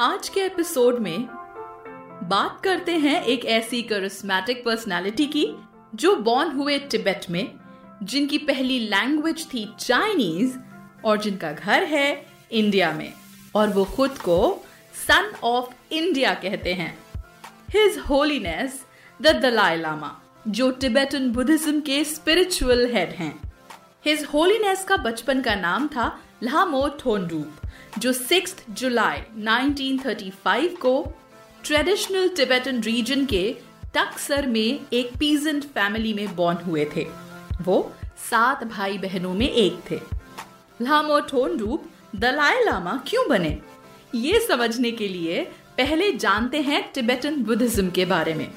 आज 0.00 0.28
के 0.28 0.40
एपिसोड 0.40 0.98
में 0.98 1.22
बात 2.22 2.60
करते 2.64 2.92
हैं 2.92 3.22
एक 3.22 3.44
ऐसी 3.44 3.82
करिस्मेटिक 3.82 4.64
पर्सनालिटी 4.64 5.26
की, 5.26 5.54
जो 5.94 6.16
बॉर्न 6.16 6.50
हुए 6.50 6.78
टिबेट 6.78 7.30
में, 7.30 7.52
जिनकी 8.02 8.38
पहली 8.38 8.78
लैंग्वेज 8.78 9.46
थी 9.54 9.74
चाइनीज़ 9.80 10.58
और 11.04 11.18
जिनका 11.18 11.52
घर 11.52 11.84
है 11.84 12.26
इंडिया 12.52 12.92
में। 12.92 13.12
और 13.54 13.68
वो 13.68 13.84
खुद 13.84 14.10
को 14.10 14.64
सन 15.08 15.32
ऑफ़ 15.44 15.94
इंडिया 15.94 16.34
कहते 16.34 16.74
हैं। 16.74 16.98
His 17.70 17.98
holiness 17.98 18.84
the 19.22 19.26
Dalai 19.26 19.76
Lama 19.76 20.20
जो 20.48 20.70
टिबेटन 20.70 21.32
बुद्धिज्म 21.32 21.80
के 21.80 22.04
स्पिरिचुअल 22.04 22.92
हेड 22.92 23.10
हैं। 23.10 23.52
हिज 24.04 24.24
होलीनेस 24.24 24.84
का 24.84 24.96
बचपन 24.96 25.42
का 25.42 25.54
नाम 25.54 25.88
था 25.88 26.20
लामो 26.42 26.88
थोंडूप, 26.88 27.52
जो 27.98 28.12
6 28.12 28.64
जुलाई 28.70 29.18
1935 29.38 30.76
को 30.76 31.14
ट्रेडिशनल 31.64 32.28
टिबेटन 32.28 32.80
रीजन 32.80 33.24
के 33.26 33.56
टक्सर 33.94 34.46
में 34.46 34.80
एक 34.92 35.10
पीजेंट 35.18 35.64
फैमिली 35.64 36.14
में 36.14 36.36
बॉर्न 36.36 36.58
हुए 36.58 36.84
थे। 36.96 37.06
वो 37.62 37.92
सात 38.30 38.64
भाई 38.64 38.98
बहनों 38.98 39.34
में 39.34 39.48
एक 39.48 39.80
थे। 39.90 40.00
लामो 40.82 41.20
ठोंडूप 41.20 41.90
दलाई 42.16 42.64
लामा 42.64 43.02
क्यों 43.06 43.28
बने? 43.28 43.58
ये 44.14 44.40
समझने 44.40 44.90
के 44.90 45.08
लिए 45.08 45.44
पहले 45.78 46.12
जानते 46.12 46.60
हैं 46.60 46.92
टिबेटन 46.92 47.36
बुद्धिज्म 47.36 47.90
के 47.90 48.04
बारे 48.04 48.34
में। 48.34 48.52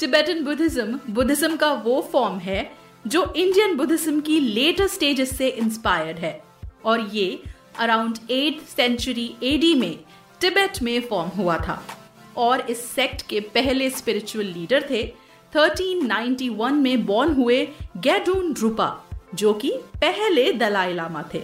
टिबेटन 0.00 0.44
बुद्धिज्म 0.44 1.00
बुद्धिज्म 1.10 1.56
का 1.56 1.72
वो 1.72 2.08
फॉर्म 2.12 2.38
है 2.38 2.72
जो 3.06 3.32
इंडियन 3.36 3.76
बुद्धिज्म 3.76 4.20
की 4.20 4.40
लेटर 4.40 4.86
स्टेजेस 4.86 5.38
से 5.38 5.48
इंस्पायर्ड 5.48 6.18
है। 6.18 6.45
और 6.84 7.00
ये 7.00 7.42
अराउंड 7.78 8.18
एट 8.30 8.62
सेंचुरी 8.62 9.34
एडी 9.42 9.74
में 9.74 9.98
तिब्बत 10.40 10.82
में 10.82 11.00
फॉर्म 11.00 11.28
हुआ 11.28 11.56
था। 11.58 11.98
और 12.36 12.60
इस 12.60 12.90
सेक्ट 12.90 13.26
के 13.26 13.40
पहले 13.40 13.90
स्पिरिचुअल 13.90 14.46
लीडर 14.46 14.86
थे। 14.90 15.14
1391 15.52 16.72
में 16.72 17.06
बॉर्न 17.06 17.32
हुए 17.32 17.68
गैडून 17.96 18.52
रूपा 18.52 19.02
जो 19.34 19.54
कि 19.54 19.72
पहले 19.76 20.52
दलाई 20.52 20.94
लामा 20.94 21.24
थे। 21.34 21.42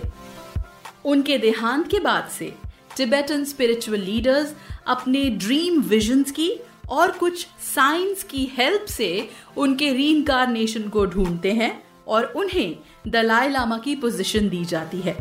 उनके 1.04 1.38
देहांत 1.38 1.90
के 1.90 2.00
बाद 2.00 2.28
से 2.28 2.54
टिबेटन 2.96 3.44
स्पिरिचुअल 3.44 4.00
लीडर्स 4.00 4.54
अपने 4.86 5.24
ड्रीम 5.24 5.80
विजन्स 5.80 6.30
की 6.30 6.52
और 6.90 7.10
कुछ 7.10 7.46
साइंस 7.74 8.22
की 8.22 8.50
हेल्प 8.58 8.84
से 8.84 9.30
उनके 9.56 9.92
रीइंकारनेशन 9.92 10.88
को 10.88 11.06
ढूंढते 11.06 11.52
हैं। 11.52 11.91
और 12.08 12.24
उन्हें 12.36 12.76
दलाई 13.08 13.48
लामा 13.48 13.78
की 13.78 13.94
पोजीशन 13.96 14.48
दी 14.48 14.64
जाती 14.64 15.00
है। 15.00 15.16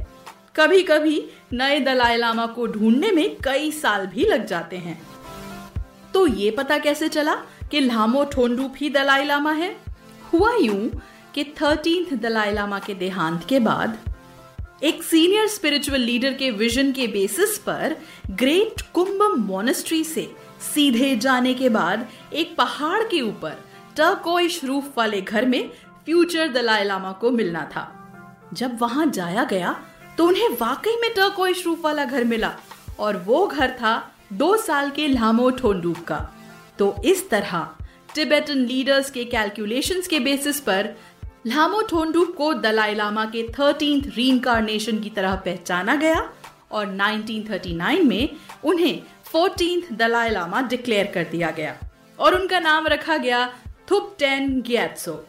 कभी 0.55 0.81
कभी 0.83 1.23
नए 1.53 1.79
दलाई 1.79 2.17
लामा 2.17 2.45
को 2.45 2.67
ढूँढने 2.67 3.11
में 3.11 3.35
कई 3.43 3.71
साल 3.71 4.05
भी 4.07 4.25
लग 4.25 4.45
जाते 4.45 4.77
हैं। 4.77 5.01
तो 6.13 6.25
ये 6.27 6.51
पता 6.51 6.77
कैसे 6.77 7.09
चला 7.09 7.35
कि 7.71 7.79
लामो 7.79 8.23
ठोंडूप 8.23 8.73
ही 8.77 8.89
दलाई 8.89 9.25
लामा 9.25 9.51
है? 9.51 9.75
हुआ 10.33 10.55
यूँ 10.55 10.89
कि 11.35 11.43
थर्टींथ 11.61 12.17
दलाई 12.17 12.51
लामा 12.51 12.79
के 12.79 12.93
देहांत 12.93 13.45
के 13.49 13.59
बाद 13.59 13.97
एक 14.83 15.03
सीनियर 15.03 15.47
स्पिरिचुअल 15.47 16.01
लीडर 16.01 16.33
के 16.33 16.49
विजन 16.51 16.91
के 16.91 17.07
बेसिस 17.07 17.57
पर 17.57 17.95
ग्रेट 18.31 18.81
कुंभम 18.93 19.41
मोनेस्ट्री 19.43 20.03
से 20.03 20.31
सीधे 20.73 21.15
जाने 21.15 21.53
के 21.53 21.69
बाद 21.69 22.07
एक 22.33 22.55
पहाड़ 22.55 23.03
के 23.03 23.21
ऊपर 23.21 23.57
टर्कोइश 23.97 24.63
रूफ 24.65 24.97
वाले 24.97 25.21
घर 25.21 25.45
में 25.45 25.69
फ्यूचर 26.11 26.47
दलाई 26.47 26.83
लामा 26.83 27.11
को 27.11 27.29
मिलना 27.31 27.63
था। 27.75 27.81
जब 28.53 28.77
वहाँ 28.79 29.05
जाया 29.07 29.43
गया 29.43 29.69
तो 30.17 30.25
उन्हें 30.27 30.49
वाकई 30.61 30.95
में 31.01 31.13
टर्कोइश 31.15 31.63
रूफ 31.65 31.83
वाला 31.83 32.05
घर 32.05 32.23
मिला 32.23 32.51
और 32.99 33.17
वो 33.17 33.45
घर 33.47 33.71
था 33.71 33.93
दो 34.33 34.55
साल 34.57 34.89
के 34.89 35.07
लामो 35.07 35.49
ठोंडूप 35.51 35.99
का। 36.07 36.17
तो 36.79 36.95
इस 37.05 37.29
तरह 37.29 37.67
टिबेटन 38.15 38.65
लीडर्स 38.65 39.11
के 39.11 39.25
कैलकुलेशंस 39.25 40.07
के 40.07 40.19
बेसिस 40.19 40.59
पर 40.59 40.89
लामो 41.47 41.81
ठोंडूप 41.81 42.35
को 42.37 42.53
दलाई 42.59 42.95
लामा 42.95 43.25
के 43.25 43.47
थर्टींथ 43.49 44.11
रीइंकारनेशन 44.15 44.99
की 44.99 45.09
तरह 45.09 45.35
पहचाना 45.45 45.95
गया 45.95 46.29
और 46.71 46.95
1939 46.97 48.03
में 48.03 48.29
उन्हें 48.63 49.01
फोर्टींथ 49.31 49.95
दलाई 49.97 50.29
लामा 50.29 50.61
डिक्लेयर 50.67 51.11
कर 51.13 51.23
दिया 51.31 51.51
गया 51.51 51.75
और 52.19 52.41
उनका 52.41 52.59
नाम 52.59 52.87
रखा 52.87 53.17
गया 53.17 53.45
थुप 53.91 54.15
टेन 54.19 54.61
ग्यात्सो। 54.61 55.21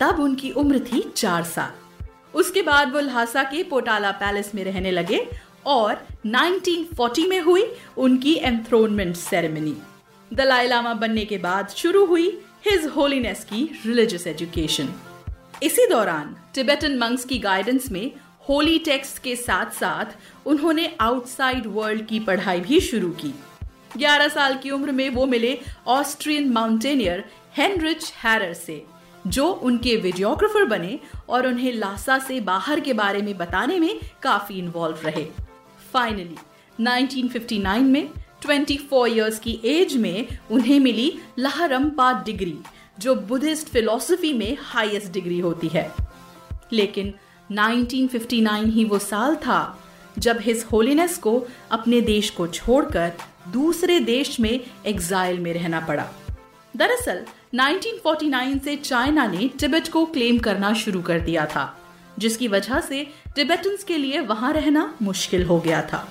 तब 0.00 0.20
उनकी 0.20 0.50
उम्र 0.50 0.78
थी 0.78 1.00
चार 1.16 1.44
साल। 1.44 2.06
उसके 2.34 2.62
बाद 2.62 2.92
वो 2.92 3.00
लहासा 3.00 3.42
के 3.42 3.62
पोटाला 3.62 4.10
पैलेस 4.10 4.54
में 4.54 4.62
रहने 4.64 4.90
लगे 4.90 5.26
और 5.66 6.06
1940 6.26 7.28
में 7.28 7.40
हुई 7.40 7.64
उनकी 7.98 8.34
एंथ्रोनमेंट 8.34 9.16
सेरेमनी। 9.16 9.76
दलाई 10.34 10.66
लामा 10.66 10.94
बनने 10.94 11.24
के 11.24 11.38
बाद 11.38 11.68
शुरू 11.68 12.04
हुई 12.06 12.28
हिज 12.66 12.86
होलीनेस 12.86 13.44
की 13.44 13.64
रिलीजियस 13.86 14.26
एजुकेशन। 14.26 14.88
इसी 15.62 15.86
दौरान 15.86 16.34
टिबेटन 16.54 16.96
मंक्स 16.98 17.24
की 17.24 17.38
गाइडेंस 17.38 17.90
में 17.92 18.10
होली 18.48 18.78
टेक्स्ट 18.78 19.22
के 19.22 19.34
साथ 19.36 19.70
साथ 19.70 20.16
उन्होंने 20.46 20.96
आउटसाइड 21.00 21.66
वर्ल्ड 21.66 22.06
की 22.06 22.20
पढ़ाई 22.20 22.60
भी 22.60 22.80
शुरू 22.80 23.10
की। 23.20 23.34
11 23.96 24.28
साल 24.28 24.56
की 24.56 24.70
उम्र 24.70 24.92
में 24.92 25.08
वो 25.10 25.26
मिले 25.26 25.58
ऑस्ट्रियन 25.86 26.48
माउंटेनियर 26.52 27.24
हेनरिच 27.56 28.12
हैरर 28.24 28.52
से। 28.54 28.82
जो 29.26 29.46
उनके 29.48 29.96
वीडियोग्राफर 29.96 30.64
बने 30.64 31.00
और 31.28 31.46
उन्हें 31.46 31.72
लासा 31.72 32.18
से 32.18 32.40
बाहर 32.40 32.80
के 32.80 32.92
बारे 32.92 33.22
में 33.22 33.38
बताने 33.38 33.78
में 33.78 34.00
काफ़ी 34.22 34.54
इन्वॉल्व 34.54 34.96
रहे। 35.04 35.26
फाइनली 35.92 36.36
1959 36.80 37.82
में 37.82 38.10
24 38.42 39.06
इयर्स 39.06 39.38
की 39.38 39.60
एज 39.64 39.96
में 39.96 40.38
उन्हें 40.50 40.80
मिली 40.80 41.18
लाहरम्पा 41.38 42.22
डिग्री 42.22 42.58
जो 42.98 43.14
बुद्धिस्ट 43.14 43.68
फिलोसफी 43.68 44.32
में 44.32 44.56
हाईएस्ट 44.60 45.12
डिग्री 45.12 45.38
होती 45.38 45.68
है। 45.68 45.90
लेकिन 46.72 47.14
1959 47.52 48.66
ही 48.66 48.84
वो 48.84 48.98
साल 48.98 49.36
था 49.36 49.84
जब 50.18 50.38
हिज 50.40 50.66
होलीनेस 50.72 51.18
को 51.18 51.42
अपने 51.70 52.00
देश 52.00 52.30
को 52.30 52.46
छोड़कर 52.46 53.12
दूसरे 53.48 54.00
देश 54.00 54.40
में 54.40 54.60
एग्जाइल 54.86 55.38
में 55.38 55.52
रहना 55.52 55.80
पड़ा। 55.80 56.10
दरअसल 56.76 57.24
1949 57.54 58.58
से 58.64 58.76
चाइना 58.76 59.26
ने 59.26 59.48
टिबेट 59.60 59.88
को 59.88 60.04
क्लेम 60.06 60.38
करना 60.38 60.72
शुरू 60.74 61.00
कर 61.02 61.20
दिया 61.20 61.46
था, 61.46 61.64
जिसकी 62.18 62.48
वजह 62.48 62.80
से 62.80 63.06
टिबेटन्स 63.36 63.84
के 63.84 63.96
लिए 63.96 64.20
वहाँ 64.20 64.52
रहना 64.52 64.94
मुश्किल 65.02 65.44
हो 65.44 65.58
गया 65.60 65.82
था। 65.82 66.06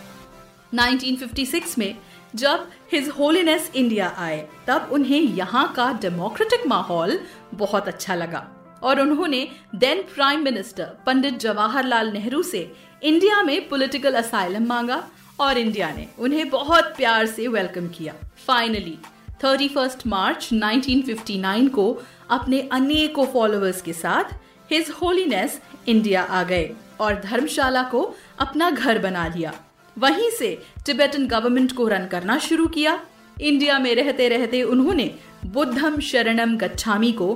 1956 0.74 1.78
में, 1.78 1.96
जब 2.36 2.68
हिज 2.92 3.10
होलीनेस 3.10 3.72
इंडिया 3.76 4.14
आए, 4.18 4.48
तब 4.68 4.90
उन्हें 4.92 5.20
यहाँ 5.20 5.72
का 5.74 5.92
डेमोक्रेटिक 5.94 6.68
माहौल 6.68 7.20
बहुत 7.54 7.88
अच्छा 7.88 8.16
लगा 8.16 8.46
और 8.84 9.00
उन्होंने 9.00 9.48
then 9.76 10.02
prime 10.16 10.44
minister 10.44 10.92
Pandit 11.06 11.40
Jawaharlal 11.40 12.12
Nehru 12.12 12.44
से 12.44 12.62
इंडिया 13.04 13.42
में 13.44 13.70
पॉलिटिकल 13.70 14.14
असाइलम 14.14 14.68
मांगा 14.68 15.04
और 15.40 15.58
इंडिया 15.58 15.90
ने 15.92 16.08
उन्हें 16.20 16.50
बहुत 16.50 16.94
प्यार 16.98 17.26
से 17.26 17.48
वेलकम 17.48 17.88
किया। 17.88 18.14
फाइनली 18.48 18.98
31 19.44 20.08
मार्च 20.08 20.50
1959 20.54 21.70
को 21.70 22.02
अपने 22.30 22.60
अनेकों 22.72 23.26
फॉलोअर्स 23.26 23.82
के 23.82 23.94
साथ 23.94 24.24
हिज 24.72 24.90
होलीनेस 25.02 25.62
इंडिया 25.88 26.24
आ 26.24 26.44
गए 26.44 26.72
और 27.00 27.22
धर्मशाला 27.22 27.84
को 27.84 28.16
अपना 28.40 28.70
घर 28.72 29.00
बना 29.00 29.28
लिया। 29.28 29.54
वहीं 29.98 30.30
से 30.32 30.64
टिबेटन 30.86 31.28
गवर्नमेंट 31.28 31.72
को 31.72 31.88
रन 31.88 32.06
करना 32.06 32.38
शुरू 32.38 32.68
किया। 32.68 33.00
इंडिया 33.42 33.80
में 33.80 33.96
रहते 33.96 34.30
रहते 34.30 34.64
उन्होंने 34.64 35.16
बुद्धम 35.46 36.00
शरणम 36.00 36.58
गच्छामी 36.58 37.12
को 37.12 37.34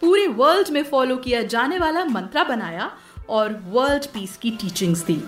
पूरे 0.00 0.26
वर्ल्ड 0.26 0.68
में 0.68 0.82
फॉलो 0.82 1.16
किया 1.16 1.42
जाने 1.42 1.78
वाला 1.78 2.04
मंत्रा 2.04 2.44
बनाया 2.44 2.90
और 3.28 3.62
वर्ल्ड 3.66 4.06
पीस 4.06 4.36
की 4.36 4.50
टीचिंग्स 4.50 5.04
दी। 5.04 5.20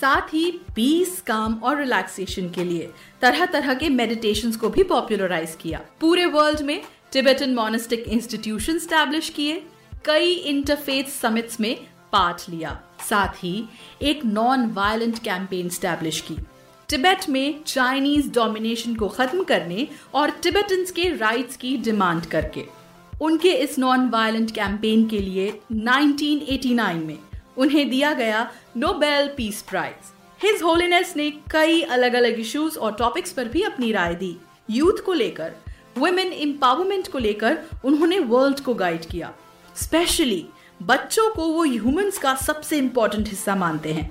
साथ 0.00 0.34
ही 0.34 0.50
पीस 0.76 1.20
काम 1.26 1.54
और 1.54 1.78
रिलैक्सेशन 1.78 2.48
के 2.50 2.64
लिए 2.64 2.88
तरह 3.20 3.46
तरह 3.46 3.74
के 3.74 3.88
मेडिटेशन 3.88 4.52
को 4.52 4.68
भी 4.68 4.82
पॉपुलराइज 4.82 5.56
किया। 5.60 5.80
पूरे 6.00 6.26
वर्ल्ड 6.26 6.60
में 6.60 6.80
टिबेटन 7.12 7.54
मोनिस्टिक 7.54 8.04
इंस्टीट्यूशन 8.08 8.78
स्टैब्लिश 8.78 9.28
किए, 9.28 9.62
कई 10.04 10.32
इंटरफेथ 10.32 11.10
समिट्स 11.12 11.60
में 11.60 11.76
पार्ट 12.12 12.50
लिया, 12.50 12.80
साथ 13.08 13.44
ही 13.44 13.64
एक 14.02 14.24
नॉन 14.24 14.70
वायलेंट 14.70 15.18
कैंपेन 15.18 15.68
स्टैब्लिश 15.68 16.20
की। 16.20 16.36
तिब्बत 16.88 17.28
में 17.28 17.62
चाइनीज़ 17.66 18.30
डोमिनेशन 18.30 18.94
को 18.94 19.08
खत्म 19.08 19.44
करने 19.44 19.86
और 20.14 20.30
टिबेटन्स 20.42 20.90
के 20.90 21.08
राइट्स 21.16 21.56
की 21.56 21.76
डिमांड 21.76 22.26
करके। 22.26 22.64
उनके 23.20 23.52
इस 23.54 23.78
नॉन 23.78 24.08
वायलेंट 24.08 24.50
कैंपेन 24.50 25.06
के 25.08 25.18
लिए 25.18 25.48
1989 25.72 27.04
में 27.04 27.18
उन्हें 27.58 27.88
दिया 27.90 28.12
गया 28.14 28.50
Nobel 28.76 29.28
peace 29.36 29.62
prize 29.62 30.12
his 30.40 30.62
holiness 30.62 31.14
ने 31.16 31.30
कई 31.50 31.80
अलग 31.82 32.14
अलग 32.14 32.38
इश्यूज़ 32.40 32.78
और 32.78 32.94
टॉपिक्स 32.94 33.32
पर 33.32 33.48
भी 33.48 33.62
अपनी 33.62 33.92
राय 33.92 34.14
दी. 34.14 34.36
यूथ 34.70 35.04
को 35.06 35.12
लेकर 35.12 35.52
वुमेन 35.98 36.32
एम्पावरमेंट 36.32 37.08
को 37.08 37.18
लेकर 37.18 37.58
उन्होंने 37.84 38.18
वर्ल्ड 38.18 38.60
को 38.60 38.74
गाइड 38.74 39.04
किया. 39.04 39.32
स्पेशली 39.76 40.46
बच्चों 40.80 41.28
को 41.30 41.46
वो 41.46 41.64
ह्यूमंस 41.64 42.18
का 42.18 42.34
सबसे 42.36 42.78
इंपॉर्टेंट 42.78 43.28
हिस्सा 43.28 43.54
मानते 43.56 43.92
हैं. 43.92 44.10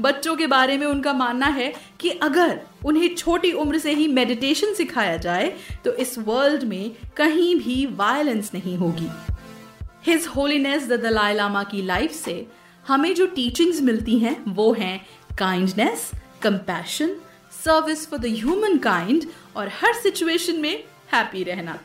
बच्चों 0.00 0.34
के 0.36 0.46
बारे 0.46 0.76
में 0.78 0.86
उनका 0.86 1.12
मानना 1.12 1.46
है 1.46 1.72
कि 2.00 2.10
अगर 2.22 2.60
उन्हें 2.84 3.14
छोटी 3.14 3.52
उम्र 3.52 3.78
से 3.78 3.92
ही 3.92 4.06
मेडिटेशन 4.08 4.74
सिखाया 4.74 5.16
जाए 5.16 5.52
तो 5.84 5.92
इस 5.94 6.18
वर्ल्ड 6.18 6.64
में 6.64 6.90
कहीं 7.16 7.54
भी 7.56 7.84
वायलेंस 7.96 8.50
नहीं 8.54 8.76
होगी. 8.76 9.08
His 10.06 10.26
holiness 10.26 10.88
the 10.88 11.00
Dalai 11.02 11.34
Lama 11.34 11.62
की 11.64 11.82
लाइफ 11.82 12.12
से 12.12 12.46
हमें 12.88 13.14
जो 13.14 13.26
टीचिंग्स 13.26 13.80
मिलती 13.82 14.18
हैं, 14.18 14.44
वो 14.48 14.72
हैं 14.72 15.06
kindness 15.38 16.10
compassion 16.42 17.16
service 17.64 18.06
for 18.10 18.18
the 18.18 18.26
humankind 18.78 19.22
और 19.56 19.68
हर 19.68 19.94
सिचुएशन 19.94 20.60
में 20.60 20.84
हैप्पी 21.12 21.42
रहना। 21.42 21.78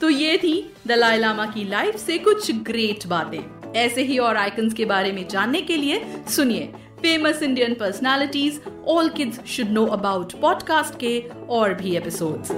तो 0.00 0.10
ये 0.10 0.36
थी 0.38 0.72
दलाई 0.86 1.18
लामा 1.18 1.46
की 1.46 1.64
लाइफ 1.64 1.96
से 1.96 2.18
कुछ 2.18 2.50
ग्रेट 2.52 3.06
बातें। 3.06 3.72
ऐसे 3.76 4.02
ही 4.02 4.18
और 4.18 4.36
आइकन्स 4.36 4.74
के 4.74 4.84
बारे 4.84 5.12
में 5.12 5.28
जानने 5.28 5.62
के 5.62 5.76
लिए 5.76 6.04
सुनिए 6.28 6.72
famous 7.02 7.42
Indian 7.42 7.74
personalities 7.74 8.60
all 8.88 9.08
kids 9.08 9.40
should 9.46 9.68
know 9.68 9.86
about 9.86 10.40
podcast 10.40 10.98
के 11.00 11.18
और 11.48 11.74
भी 11.74 11.96
एपिसोड्स 11.96 12.50